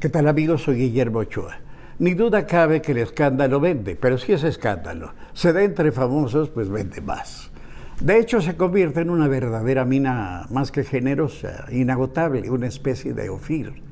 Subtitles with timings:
[0.00, 0.62] ¿Qué tal amigos?
[0.62, 1.58] Soy Guillermo Ochoa.
[1.98, 6.50] Ni duda cabe que el escándalo vende, pero si es escándalo se da entre famosos,
[6.50, 7.50] pues vende más.
[8.00, 13.28] De hecho, se convierte en una verdadera mina más que generosa, inagotable, una especie de
[13.28, 13.82] Ofir,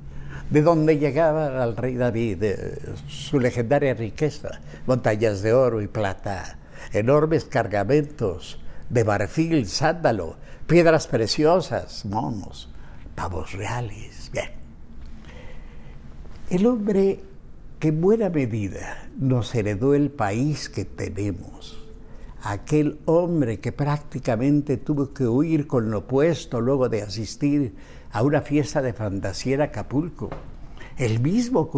[0.48, 2.78] de donde llegaba al rey David eh,
[3.08, 6.56] su legendaria riqueza, montañas de oro y plata,
[6.92, 8.60] enormes cargamentos
[8.90, 10.36] de marfil, sándalo,
[10.68, 12.72] piedras preciosas, monos,
[13.16, 14.30] pavos reales.
[14.32, 14.65] Bien.
[16.48, 17.18] El hombre
[17.80, 21.76] que en buena medida nos heredó el país que tenemos,
[22.40, 27.74] aquel hombre que prácticamente tuvo que huir con lo puesto luego de asistir
[28.12, 30.30] a una fiesta de fantasía en Acapulco,
[30.98, 31.70] el mismo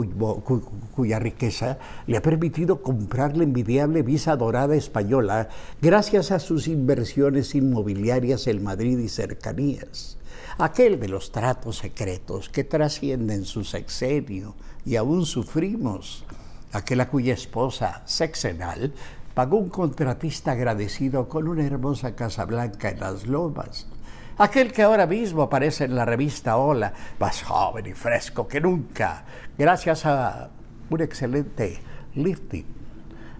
[0.94, 5.48] cuya riqueza le ha permitido comprar la envidiable visa dorada española
[5.82, 10.16] gracias a sus inversiones inmobiliarias en Madrid y cercanías.
[10.58, 16.24] Aquel de los tratos secretos que trascienden su sexenio y aún sufrimos.
[16.72, 18.92] Aquel a cuya esposa, sexenal,
[19.34, 23.86] pagó un contratista agradecido con una hermosa casa blanca en las lomas
[24.40, 29.24] Aquel que ahora mismo aparece en la revista Hola, más joven y fresco que nunca,
[29.58, 30.50] gracias a
[30.88, 31.80] un excelente
[32.14, 32.64] lifting.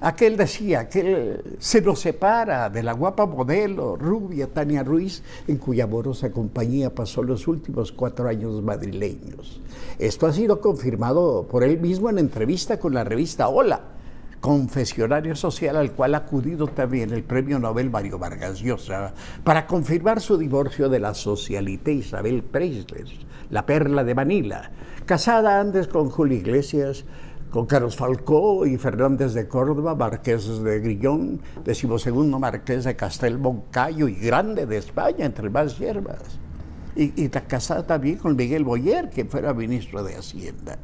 [0.00, 5.84] Aquel decía que se nos separa de la guapa modelo rubia Tania Ruiz, en cuya
[5.84, 9.60] amorosa compañía pasó los últimos cuatro años madrileños.
[10.00, 13.97] Esto ha sido confirmado por él mismo en entrevista con la revista Hola
[14.40, 19.12] confesionario social al cual ha acudido también el premio Nobel Mario Vargas Llosa
[19.44, 23.06] para confirmar su divorcio de la socialité Isabel Preisler,
[23.50, 24.70] la perla de Manila,
[25.06, 27.04] casada antes con Julio Iglesias,
[27.50, 34.06] con Carlos Falcó y Fernández de Córdoba, marqués de Grillón, decimosegundo marqués de Castel Moncayo
[34.08, 36.38] y grande de España, entre más hierbas.
[36.94, 40.78] Y, y casada también con Miguel Boyer, que fuera ministro de Hacienda.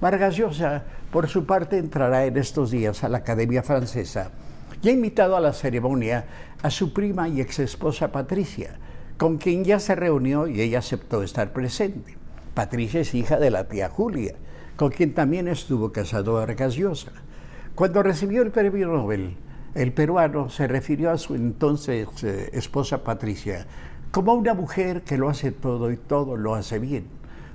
[0.00, 4.30] Vargas Llosa, por su parte, entrará en estos días a la Academia Francesa
[4.80, 6.24] y ha invitado a la ceremonia
[6.62, 8.76] a su prima y ex esposa Patricia,
[9.16, 12.16] con quien ya se reunió y ella aceptó estar presente.
[12.54, 14.36] Patricia es hija de la tía Julia,
[14.76, 17.10] con quien también estuvo casado Vargas Llosa.
[17.74, 19.36] Cuando recibió el premio Nobel,
[19.74, 23.66] el peruano se refirió a su entonces eh, esposa Patricia
[24.12, 27.06] como una mujer que lo hace todo y todo lo hace bien.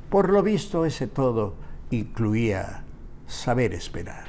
[0.09, 1.55] Por lo visto, ese todo
[1.95, 2.83] incluía
[3.27, 4.27] saber esperar.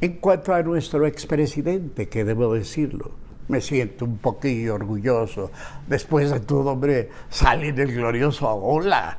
[0.00, 3.10] En cuanto a nuestro expresidente, que debo decirlo,
[3.48, 5.50] me siento un poquillo orgulloso.
[5.88, 9.18] Después de todo, hombre, sale del glorioso Hola.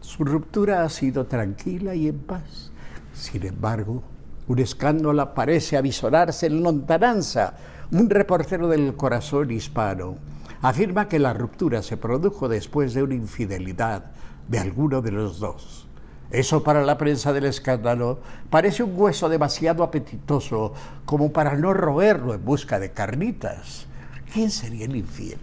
[0.00, 2.70] Su ruptura ha sido tranquila y en paz.
[3.14, 4.02] Sin embargo,
[4.48, 7.54] un escándalo parece avisorarse en lontananza.
[7.90, 10.16] Un reportero del corazón hispano
[10.60, 14.12] afirma que la ruptura se produjo después de una infidelidad
[14.48, 15.85] de alguno de los dos.
[16.30, 18.18] Eso para la prensa del escándalo
[18.50, 20.72] parece un hueso demasiado apetitoso
[21.04, 23.86] como para no roerlo en busca de carnitas.
[24.32, 25.38] ¿Quién sería el infiel?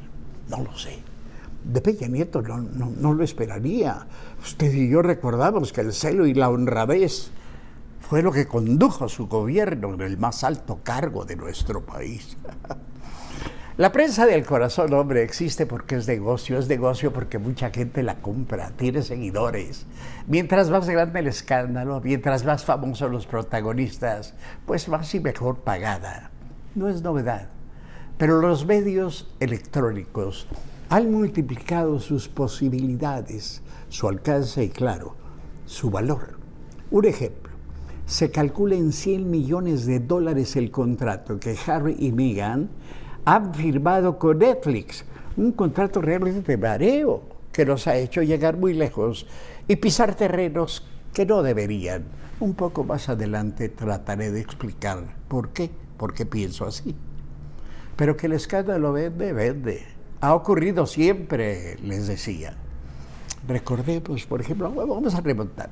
[0.50, 1.00] No lo sé.
[1.64, 4.06] De Peña Nieto no, no, lo esperaría.
[4.42, 7.32] Usted y yo recordamos que el celo y la honradez
[8.02, 12.38] fue lo que condujo a su gobierno en el más alto cargo de nuestro país.
[13.76, 18.22] La prensa del corazón, hombre, existe porque es negocio, es negocio porque mucha gente la
[18.22, 19.88] compra, tiene seguidores.
[20.28, 24.36] Mientras más grande el escándalo, mientras más famosos los protagonistas,
[24.68, 26.30] pues más y mejor pagada.
[26.76, 27.50] No es novedad.
[28.20, 30.46] Pero los medios electrónicos
[30.90, 35.16] han multiplicado sus posibilidades, su alcance y, claro,
[35.66, 36.38] su valor.
[36.92, 37.52] Un ejemplo,
[38.06, 42.70] se calcula en 100 millones de dólares el contrato que Harry y Meghan
[43.26, 45.06] han firmado con Netflix
[45.38, 49.26] un contrato realmente de mareo que nos ha hecho llegar muy lejos
[49.68, 52.04] y pisar terrenos que no deberían.
[52.40, 56.96] Un poco más adelante trataré de explicar por qué, por qué pienso así.
[57.96, 59.86] Pero que el escándalo vende, vende.
[60.20, 62.56] Ha ocurrido siempre, les decía.
[63.48, 65.70] Recordemos, por ejemplo, vamos a remontar.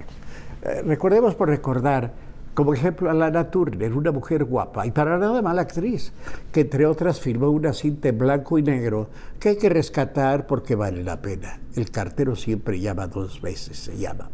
[0.61, 2.13] Eh, recordemos por recordar
[2.53, 6.11] como ejemplo a Lana Turner, una mujer guapa y para nada mala actriz,
[6.51, 9.09] que entre otras firmó una cinta en blanco y negro
[9.39, 11.59] que hay que rescatar porque vale la pena.
[11.75, 14.29] El cartero siempre llama dos veces, se llama.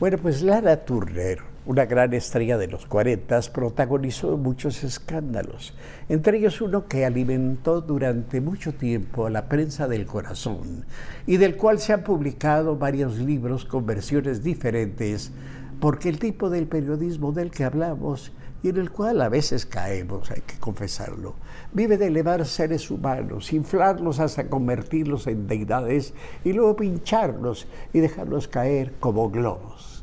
[0.00, 5.74] Bueno, pues Lana Turner, una gran estrella de los 40, protagonizó muchos escándalos,
[6.08, 10.84] entre ellos uno que alimentó durante mucho tiempo la prensa del corazón
[11.26, 15.32] y del cual se han publicado varios libros con versiones diferentes
[15.80, 18.32] porque el tipo del periodismo del que hablamos
[18.62, 21.36] y en el cual a veces caemos, hay que confesarlo.
[21.72, 26.12] Vive de elevar seres humanos, inflarlos hasta convertirlos en deidades
[26.44, 30.02] y luego pincharlos y dejarlos caer como globos.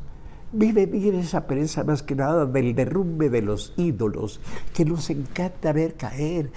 [0.52, 4.40] Vive bien esa prensa más que nada del derrumbe de los ídolos
[4.72, 6.50] que nos encanta ver caer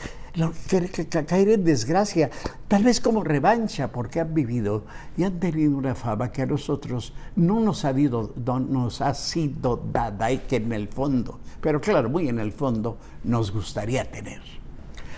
[1.26, 2.30] caer en desgracia,
[2.68, 4.86] tal vez como revancha, porque han vivido
[5.18, 10.32] y han tenido una fama que a nosotros no nos ha, nos ha sido dada
[10.32, 14.42] y que en el fondo, pero claro, muy en el fondo, nos gustaría tener.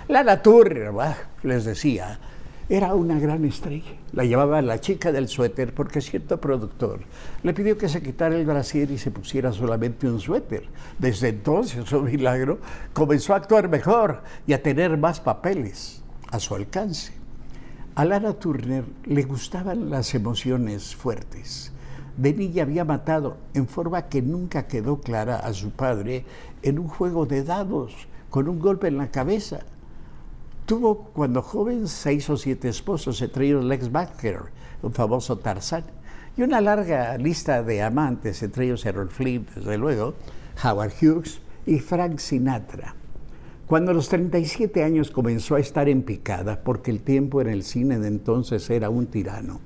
[0.07, 2.19] La natura, les decía,
[2.71, 3.91] era una gran estrella.
[4.13, 7.01] La llevaba la chica del suéter porque cierto productor
[7.43, 10.69] le pidió que se quitara el brasier y se pusiera solamente un suéter.
[10.97, 12.59] Desde entonces, un milagro,
[12.93, 16.01] comenzó a actuar mejor y a tener más papeles
[16.31, 17.11] a su alcance.
[17.95, 21.73] A Lara Turner le gustaban las emociones fuertes.
[22.15, 26.23] De niña había matado en forma que nunca quedó clara a su padre
[26.61, 29.59] en un juego de dados con un golpe en la cabeza
[30.71, 34.39] Tuvo cuando joven seis o siete esposos, entre ellos Lex Baker,
[34.81, 35.83] un famoso Tarzán,
[36.37, 40.13] y una larga lista de amantes, entre ellos Errol Flynn, desde luego,
[40.63, 42.95] Howard Hughes y Frank Sinatra.
[43.67, 47.63] Cuando a los 37 años comenzó a estar en picada, porque el tiempo en el
[47.63, 49.59] cine de entonces era un tirano,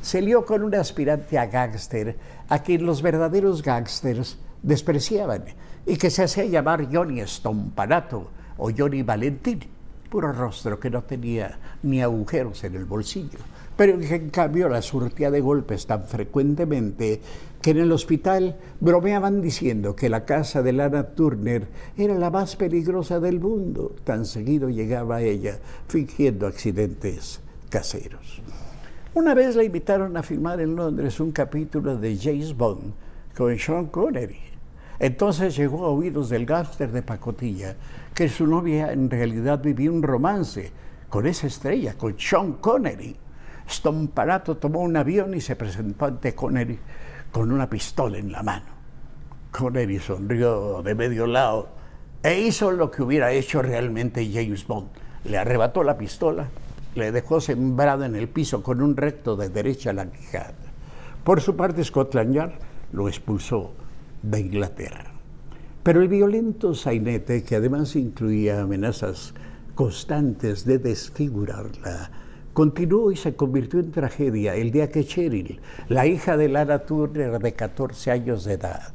[0.00, 2.16] se lió con un aspirante a gángster
[2.48, 5.44] a quien los verdaderos gángsters despreciaban
[5.84, 9.75] y que se hacía llamar Johnny Stompanato o Johnny Valentín
[10.16, 13.38] puro rostro que no tenía ni agujeros en el bolsillo,
[13.76, 17.20] pero que en cambio la surtía de golpes tan frecuentemente
[17.60, 21.68] que en el hospital bromeaban diciendo que la casa de Lana Turner
[21.98, 23.94] era la más peligrosa del mundo.
[24.04, 28.40] Tan seguido llegaba ella fingiendo accidentes caseros.
[29.12, 32.94] Una vez la invitaron a filmar en Londres un capítulo de James Bond
[33.36, 34.55] con Sean Connery.
[34.98, 37.76] Entonces llegó a oídos del gángster de pacotilla
[38.14, 40.72] que su novia en realidad vivía un romance
[41.08, 43.16] con esa estrella, con Sean Connery.
[43.68, 46.78] Stomparato tomó un avión y se presentó ante Connery
[47.30, 48.66] con una pistola en la mano.
[49.50, 51.68] Connery sonrió de medio lado
[52.22, 54.88] e hizo lo que hubiera hecho realmente James Bond.
[55.24, 56.48] Le arrebató la pistola,
[56.94, 60.54] le dejó sembrado en el piso con un recto de derecha a la quijada.
[61.24, 62.52] Por su parte, Scotland Yard
[62.92, 63.74] lo expulsó
[64.22, 65.12] de Inglaterra.
[65.82, 69.34] Pero el violento sainete, que además incluía amenazas
[69.74, 72.10] constantes de desfigurarla,
[72.52, 77.38] continuó y se convirtió en tragedia el día que Cheryl, la hija de Lara Turner
[77.38, 78.94] de 14 años de edad,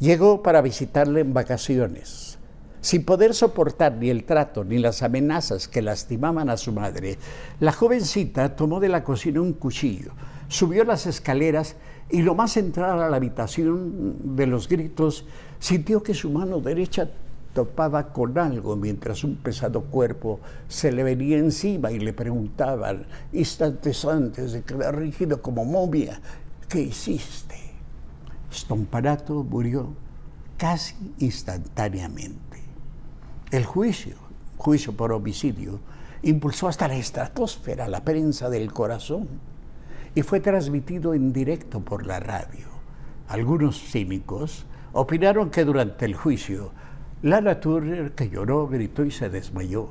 [0.00, 2.38] llegó para visitarle en vacaciones.
[2.80, 7.16] Sin poder soportar ni el trato ni las amenazas que lastimaban a su madre,
[7.60, 10.12] la jovencita tomó de la cocina un cuchillo,
[10.54, 11.74] subió las escaleras
[12.08, 15.24] y lo más entrar a la habitación de los gritos,
[15.58, 17.10] sintió que su mano derecha
[17.52, 24.04] topaba con algo mientras un pesado cuerpo se le venía encima y le preguntaban, instantes
[24.04, 26.20] antes de quedar rígido como momia,
[26.68, 27.56] ¿qué hiciste?
[28.52, 29.88] Stomparato murió
[30.56, 32.62] casi instantáneamente.
[33.50, 34.14] El juicio,
[34.56, 35.80] juicio por homicidio,
[36.22, 39.28] impulsó hasta la estratosfera la prensa del corazón
[40.14, 42.66] y fue transmitido en directo por la radio.
[43.28, 46.70] Algunos cínicos opinaron que durante el juicio,
[47.22, 49.90] Lana Turner, que lloró, gritó y se desmayó,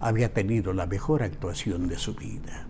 [0.00, 2.66] había tenido la mejor actuación de su vida.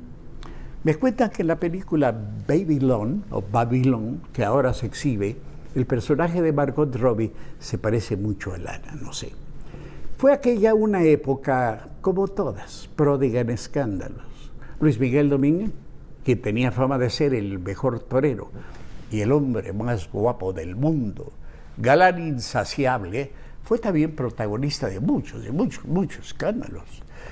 [0.85, 2.15] Me cuentan que en la película
[2.47, 5.37] Babylon, o Babylon, que ahora se exhibe,
[5.75, 9.33] el personaje de Margot Robbie se parece mucho a Lana, no sé.
[10.17, 14.53] Fue aquella una época, como todas, pródiga en escándalos.
[14.79, 15.73] Luis Miguel Domínguez
[16.25, 18.51] que tenía fama de ser el mejor torero
[19.11, 21.33] y el hombre más guapo del mundo,
[21.77, 23.31] galán insaciable,
[23.63, 26.85] fue también protagonista de muchos, de muchos, muchos escándalos.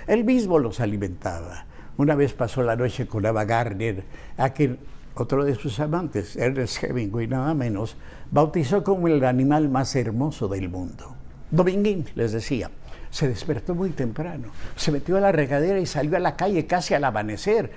[0.06, 1.66] Él mismo los alimentaba.
[1.96, 4.04] Una vez pasó la noche con Ava Gardner,
[4.36, 4.78] a quien
[5.14, 7.96] otro de sus amantes, Ernest Hemingway, nada menos,
[8.30, 11.14] bautizó como el animal más hermoso del mundo.
[11.50, 12.70] Dominguín, les decía,
[13.10, 16.94] se despertó muy temprano, se metió a la regadera y salió a la calle casi
[16.94, 17.72] al amanecer,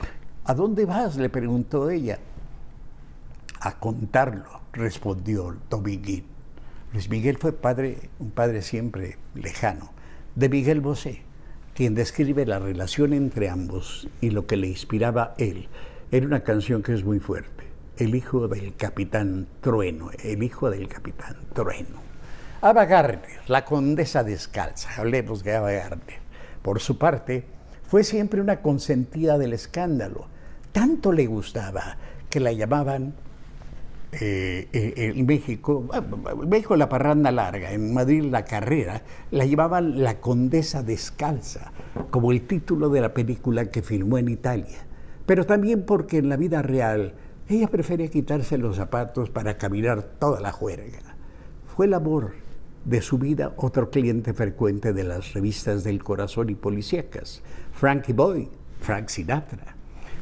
[0.47, 1.15] ¿A dónde vas?
[1.17, 2.19] le preguntó ella.
[3.61, 6.25] A contarlo, respondió Dominguín.
[6.93, 9.91] Luis Miguel fue padre, un padre siempre lejano,
[10.35, 11.23] de Miguel Bosé,
[11.73, 15.67] quien describe la relación entre ambos y lo que le inspiraba él
[16.11, 17.63] en una canción que es muy fuerte,
[17.97, 22.05] El hijo del capitán Trueno, el hijo del capitán Trueno.
[22.61, 26.19] Ava Gardner, la condesa descalza, hablemos de Ava Gardner.
[26.61, 27.45] Por su parte,
[27.87, 30.34] fue siempre una consentida del escándalo
[30.75, 31.95] tanto le gustaba
[32.29, 33.13] que la llamaban
[34.11, 39.01] eh, eh, en México, en México la parranda larga, en Madrid la carrera,
[39.31, 41.71] la llevaban la condesa descalza,
[42.11, 44.79] como el título de la película que filmó en Italia.
[45.25, 47.13] Pero también porque en la vida real
[47.47, 51.15] ella prefería quitarse los zapatos para caminar toda la juerga.
[51.73, 52.33] Fue el amor
[52.83, 58.49] de su vida otro cliente frecuente de las revistas del corazón y policíacas, Frankie Boy,
[58.81, 59.74] Frank Sinatra.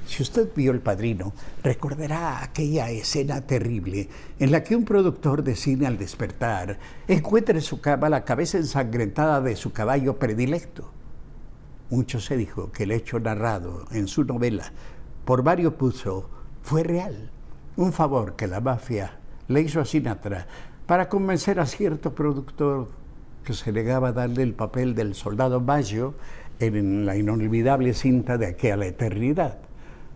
[0.08, 1.34] Si usted vio El Padrino,
[1.64, 7.62] recordará aquella escena terrible en la que un productor de cine al despertar encuentra en
[7.62, 10.92] su cama la cabeza ensangrentada de su caballo predilecto.
[11.90, 14.72] Mucho se dijo que el hecho narrado en su novela
[15.26, 16.30] por Mario Puzo
[16.62, 17.32] fue real,
[17.78, 20.48] un favor que la mafia le hizo a Sinatra
[20.86, 22.90] para convencer a cierto productor
[23.44, 26.16] que se negaba a darle el papel del soldado Baggio
[26.60, 29.58] en la inolvidable cinta de aquí a la eternidad.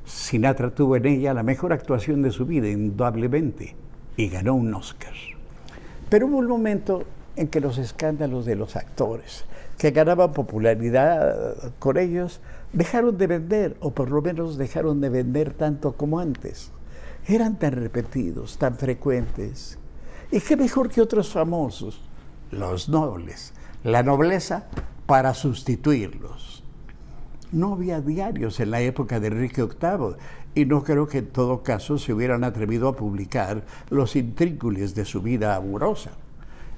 [0.08, 3.76] Sinatra tuvo en ella la mejor actuación de su vida, indudablemente,
[4.16, 5.14] y ganó un Oscar.
[6.10, 7.04] Pero hubo un momento
[7.36, 9.44] en que los escándalos de los actores,
[9.78, 12.40] que ganaban popularidad con ellos,
[12.72, 16.72] dejaron de vender, o por lo menos dejaron de vender tanto como antes.
[17.28, 19.78] Eran tan repetidos, tan frecuentes.
[20.32, 22.02] ¿Y qué mejor que otros famosos?
[22.50, 23.54] Los nobles.
[23.84, 24.68] La nobleza
[25.06, 26.57] para sustituirlos.
[27.51, 30.16] No había diarios en la época de Enrique VIII
[30.56, 35.06] y no creo que en todo caso se hubieran atrevido a publicar los intrínculos de
[35.06, 36.12] su vida amorosa.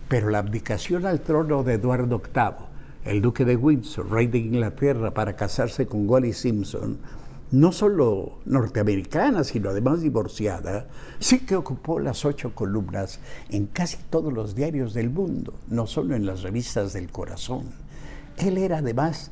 [0.07, 2.69] Pero la abdicación al trono de Eduardo VIII
[3.05, 6.97] el duque de Windsor, rey de Inglaterra, para casarse con Wally Simpson,
[7.51, 10.87] no solo norteamericana, sino además divorciada,
[11.19, 16.15] sí que ocupó las ocho columnas en casi todos los diarios del mundo, no solo
[16.15, 17.71] en las revistas del corazón.
[18.37, 19.31] Él era además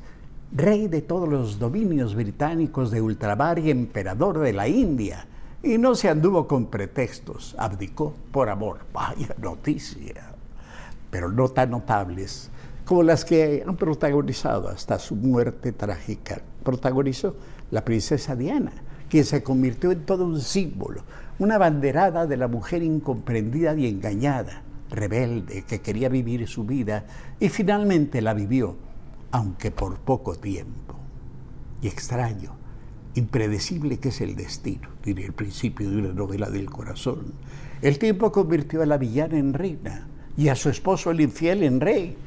[0.51, 5.27] rey de todos los dominios británicos de ultramar y emperador de la India.
[5.63, 8.79] Y no se anduvo con pretextos, abdicó por amor.
[8.93, 10.33] Vaya noticia.
[11.09, 12.49] Pero no tan notables
[12.87, 16.41] como las que han protagonizado hasta su muerte trágica.
[16.63, 17.35] Protagonizó
[17.69, 18.71] la princesa Diana,
[19.09, 21.03] quien se convirtió en todo un símbolo,
[21.37, 27.03] una banderada de la mujer incomprendida y engañada, rebelde, que quería vivir su vida
[27.41, 28.77] y finalmente la vivió,
[29.31, 30.95] aunque por poco tiempo.
[31.81, 32.55] Y extraño,
[33.15, 37.33] impredecible que es el destino, diría el principio de una novela del corazón.
[37.81, 41.79] El tiempo convirtió a la villana en reina y a su esposo el infiel en
[41.79, 42.17] rey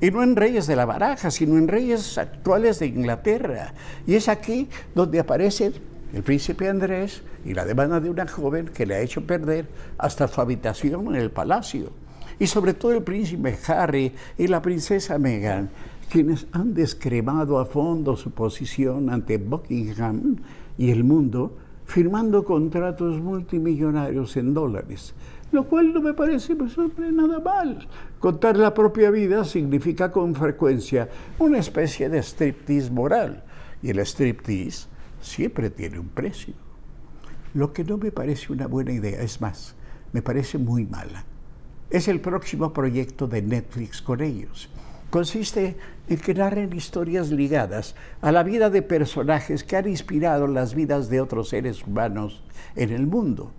[0.00, 3.74] y no en reyes de la baraja, sino en reyes actuales de Inglaterra.
[4.06, 5.72] Y es aquí donde aparece
[6.12, 9.66] el príncipe Andrés y la demanda de una joven que le ha hecho perder
[9.98, 11.90] hasta su habitación en el palacio.
[12.38, 15.70] Y sobre todo el príncipe Harry y la princesa Meghan,
[16.14, 20.36] quienes han descremado a fondo su posición ante Buckingham
[20.78, 21.56] y el mundo,
[21.86, 25.12] firmando contratos multimillonarios en dólares
[25.50, 27.88] lo cual no me parece pues, nada mal.
[28.20, 33.42] Contar la propia vida significa con frecuencia una especie de striptease moral,
[33.82, 34.86] y el striptease
[35.20, 36.54] siempre tiene un precio.
[37.54, 39.74] Lo que no me parece una buena idea, es más,
[40.12, 41.24] me parece muy mala.
[41.90, 44.68] Es el próximo proyecto de Netflix con ellos.
[45.14, 45.76] Consiste
[46.08, 51.08] en que narren historias ligadas a la vida de personajes que han inspirado las vidas
[51.08, 52.42] de otros seres humanos
[52.74, 53.52] en el mundo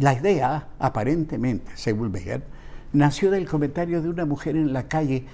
[0.00, 2.42] la idea, aparentemente, según Beger,
[2.92, 5.24] nació del comentario de una mujer en la calle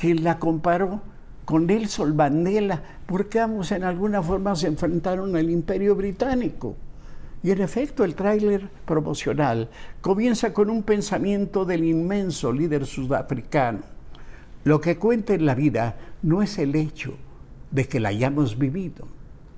[0.00, 1.02] que la comparó
[1.44, 6.76] con Nelson Mandela, porque ambos en alguna forma se enfrentaron al imperio británico.
[7.42, 9.68] Y en efecto, el tráiler promocional
[10.00, 13.99] comienza con un pensamiento del inmenso líder sudafricano.
[14.62, 17.16] Lo que cuenta en la vida no es el hecho
[17.70, 19.08] de que la hayamos vivido,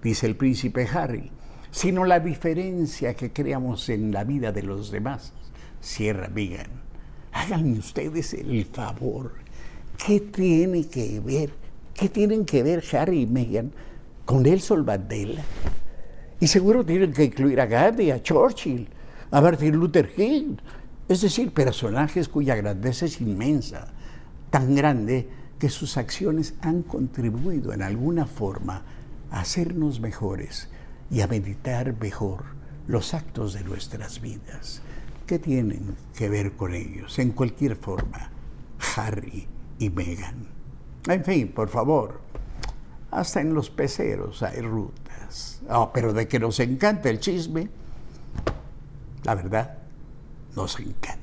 [0.03, 1.31] dice el príncipe Harry,
[1.73, 5.33] sino la diferencia que creamos en la vida de los demás.
[5.81, 6.71] Sierra Megan,
[7.33, 9.33] háganme ustedes el favor.
[10.07, 11.51] ¿Qué tiene que ver?
[11.95, 13.73] ¿Qué tienen que ver Harry y Meghan
[14.25, 15.43] con Nelson Mandela?
[16.39, 18.89] Y seguro tienen que incluir a Gandhi, a Churchill,
[19.31, 20.57] a Martin Luther King.
[21.09, 23.93] Es decir, personajes cuya grandeza es inmensa,
[24.53, 28.83] tan grande que sus acciones han contribuido en alguna forma
[29.31, 30.69] a hacernos mejores
[31.11, 32.45] y a meditar mejor
[32.87, 34.83] los actos de nuestras vidas.
[35.27, 37.19] ¿Qué tienen que ver con ellos?
[37.19, 38.31] En cualquier forma,
[38.97, 40.47] Harry y Meghan.
[41.09, 42.21] En fin, por favor,
[43.11, 45.63] hasta en los peceros hay rutas.
[45.71, 47.71] Oh, pero de que nos encanta el chisme,
[49.25, 49.79] la verdad,
[50.55, 51.22] nos encanta.